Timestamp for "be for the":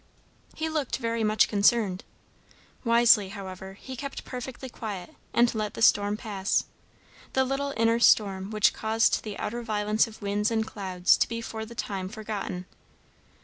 11.27-11.75